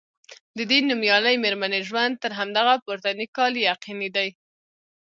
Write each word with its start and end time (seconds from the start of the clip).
د 0.57 0.59
دې 0.69 0.79
نومیالۍ 0.89 1.35
میرمنې 1.45 1.79
ژوند 1.87 2.13
تر 2.23 2.31
همدغه 2.39 2.73
پورتني 2.85 3.27
کال 3.37 3.53
یقیني 3.69 4.09
دی. 4.15 4.29